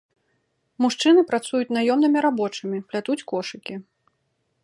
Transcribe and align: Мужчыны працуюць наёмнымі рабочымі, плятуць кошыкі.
Мужчыны 0.83 1.21
працуюць 1.31 1.75
наёмнымі 1.77 2.19
рабочымі, 2.27 2.77
плятуць 2.93 3.21
кошыкі. 3.35 3.75